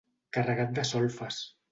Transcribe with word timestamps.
Carregat 0.37 0.73
de 0.79 0.85
solfes. 0.93 1.39